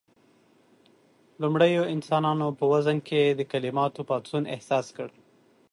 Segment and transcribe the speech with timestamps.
[1.41, 5.09] لومړيو انسانانو په وزن کې د کليماتو پاڅون احساس کړ.